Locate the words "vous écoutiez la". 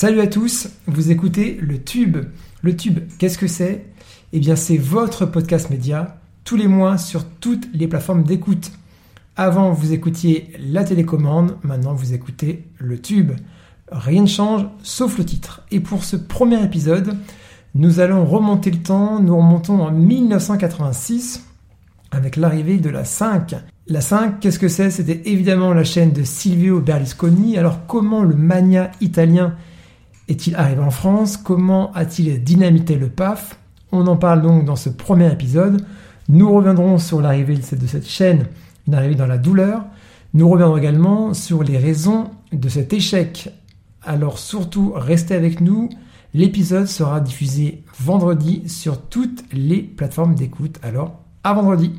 9.72-10.84